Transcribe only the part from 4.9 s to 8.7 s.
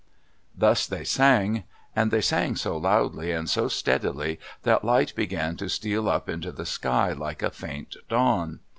began to steal up into the sky, like a faint dawn.